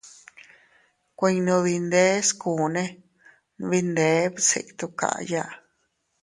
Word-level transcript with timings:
Kuinno 1.19 1.55
dindeskunne 1.65 2.83
nbindee 3.63 4.21
bsittu 4.35 4.85
kaya. 4.99 5.45